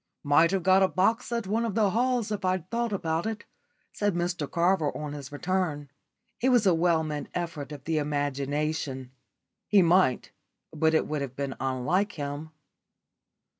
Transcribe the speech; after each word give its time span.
"Might 0.23 0.49
have 0.49 0.63
got 0.63 0.81
a 0.81 0.87
box 0.87 1.31
at 1.31 1.45
one 1.45 1.63
of 1.63 1.75
the 1.75 1.91
halls 1.91 2.31
if 2.31 2.43
I'd 2.43 2.67
thought 2.71 2.91
about 2.91 3.27
it," 3.27 3.45
said 3.93 4.15
Mr 4.15 4.49
Carver 4.49 4.89
on 4.97 5.13
his 5.13 5.31
return. 5.31 5.91
It 6.41 6.49
was 6.49 6.65
a 6.65 6.73
well 6.73 7.03
meant 7.03 7.29
effort 7.35 7.71
of 7.71 7.83
the 7.83 7.99
imagination. 7.99 9.11
He 9.67 9.83
might, 9.83 10.31
but 10.73 10.95
it 10.95 11.05
would 11.05 11.21
have 11.21 11.35
been 11.35 11.53
unlike 11.59 12.13
him. 12.13 12.49